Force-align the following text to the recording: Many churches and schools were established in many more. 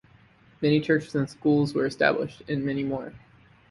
Many 0.63 0.81
churches 0.81 1.13
and 1.13 1.29
schools 1.29 1.75
were 1.75 1.85
established 1.85 2.41
in 2.47 2.65
many 2.65 2.83
more. 2.83 3.13